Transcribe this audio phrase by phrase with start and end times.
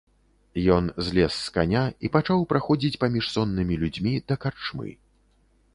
[0.75, 4.89] Ён злез з каня і пачаў праходзіць паміж соннымі людзьмі да карчмы.